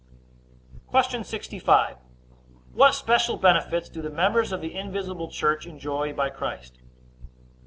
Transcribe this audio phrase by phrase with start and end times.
[0.89, 1.23] Q.
[1.23, 1.97] 65.
[2.73, 6.79] What special benefits do the members of the invisible church enjoy by Christ?